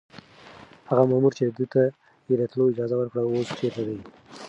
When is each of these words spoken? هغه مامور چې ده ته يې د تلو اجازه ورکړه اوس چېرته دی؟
هغه 0.89 1.03
مامور 1.11 1.31
چې 1.37 1.43
ده 1.57 1.65
ته 1.73 1.83
يې 2.29 2.35
د 2.39 2.43
تلو 2.51 2.71
اجازه 2.71 2.95
ورکړه 2.97 3.21
اوس 3.23 3.47
چېرته 3.59 3.81
دی؟ 3.87 3.97